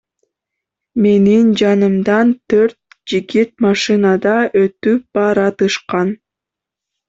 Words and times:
Менин 1.05 1.51
жанымдан 1.61 2.33
төрт 2.55 2.79
жигит 3.13 3.55
машинада 3.69 4.35
өтүп 4.65 5.07
баратышкан. 5.21 6.15